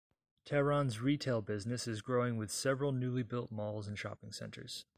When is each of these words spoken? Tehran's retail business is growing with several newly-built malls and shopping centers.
Tehran's 0.45 0.99
retail 0.99 1.43
business 1.43 1.87
is 1.87 2.01
growing 2.01 2.35
with 2.35 2.49
several 2.49 2.91
newly-built 2.91 3.51
malls 3.51 3.87
and 3.87 3.99
shopping 3.99 4.31
centers. 4.31 4.85